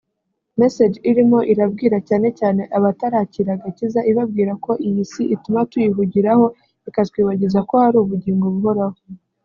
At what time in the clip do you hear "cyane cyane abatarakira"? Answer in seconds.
2.07-3.49